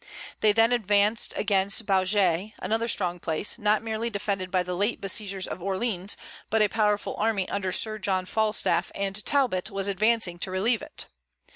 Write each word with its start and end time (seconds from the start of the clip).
They 0.39 0.51
then 0.51 0.71
advanced 0.71 1.31
against 1.37 1.85
Baugé, 1.85 2.55
another 2.57 2.87
strong 2.87 3.19
place, 3.19 3.59
not 3.59 3.83
merely 3.83 4.09
defended 4.09 4.49
by 4.49 4.63
the 4.63 4.75
late 4.75 4.99
besiegers 4.99 5.45
of 5.45 5.61
Orleans, 5.61 6.17
but 6.49 6.63
a 6.63 6.67
powerful 6.69 7.15
army 7.17 7.47
under 7.49 7.71
Sir 7.71 7.99
John 7.99 8.25
Falstaff 8.25 8.91
and 8.95 9.23
Talbot 9.23 9.69
was 9.69 9.87
advancing 9.87 10.39
to 10.39 10.49
relieve 10.49 10.81
it. 10.81 11.05